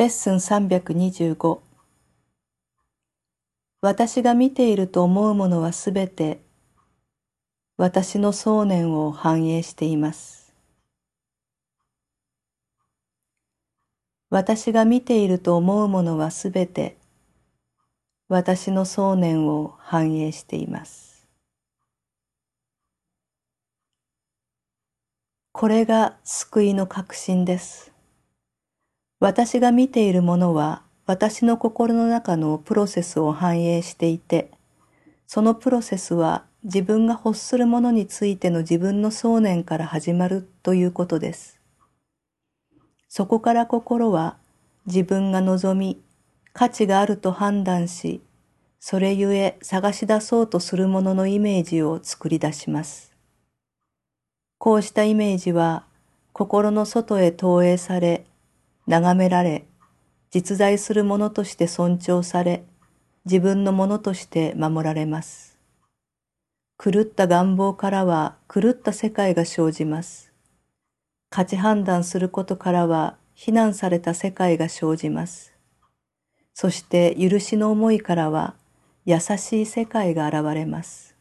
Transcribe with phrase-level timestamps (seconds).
[0.00, 1.60] レッスン325
[3.82, 6.40] 私が見ていると思うものはすべて
[7.76, 10.54] 私の想念を反映しています。
[14.30, 16.96] 私が見ていると思うものはすべて
[18.30, 21.28] 私の想念を反映しています。
[25.52, 27.92] これが救いの確信です。
[29.20, 34.50] 私が見ているものは私の心の中のプロセスを反映していて、
[35.26, 41.60] そのプロセスは自分が欲するものについての自分の想念から始まるということです。
[43.08, 44.38] そこから心は
[44.86, 46.00] 自分が望み、
[46.54, 48.22] 価値があると判断し、
[48.78, 53.12] それゆえ探し出そうとするもののイメージを作り出します。
[54.56, 55.84] こうしたイメージは
[56.32, 58.24] 心の外へ投影され、
[58.86, 59.66] 眺められ、
[60.30, 62.64] 実在するものとして尊重され、
[63.24, 65.58] 自分のものとして守られます。
[66.82, 70.32] 狂った願望からは狂った世界が生じます。
[71.28, 75.52] 価値判断することからは非難された世界が生じます。
[76.54, 78.54] そして許しの思いからは
[79.04, 81.16] 優しい世界が現れます。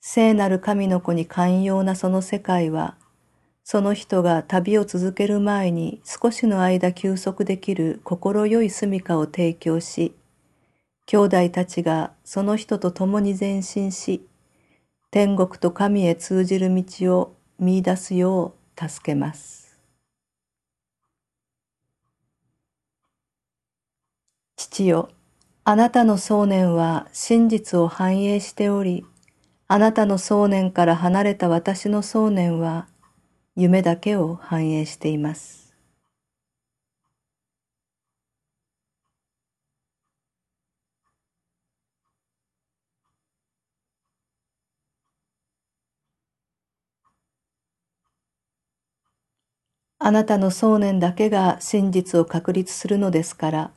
[0.00, 2.96] 聖なる神の子に寛容なその世界は、
[3.70, 10.14] その人が旅を続ける前に少しの間休息できる心よい住処を提供し、
[11.04, 14.26] 兄弟たちがその人と共に前進し、
[15.10, 19.78] 天国と神へ通じる道を見出すよう助けます。
[24.56, 25.10] 父よ、
[25.64, 29.04] あなたの想念は真実を反映しており、
[29.66, 32.88] あなたの想念から離れた私の想念は
[33.58, 35.76] 夢だけを反映しています。
[50.00, 53.70] あなたの想念だけが真実を確立するのですから、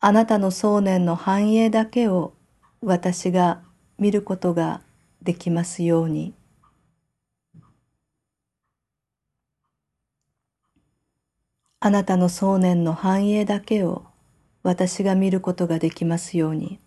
[0.00, 2.34] あなたの想念の繁栄だけを
[2.82, 3.62] 私が
[3.98, 4.82] 見ることが
[5.22, 6.34] できますように。
[11.86, 14.06] あなたの想念の繁栄だけを
[14.64, 16.80] 私が見ることができますように。